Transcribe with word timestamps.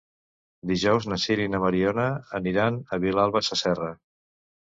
Dijous 0.69 1.05
na 1.09 1.17
Sira 1.23 1.43
i 1.49 1.51
na 1.55 1.59
Mariona 1.65 2.07
aniran 2.39 2.79
a 2.97 3.01
Vilalba 3.05 3.45
Sasserra. 3.49 3.93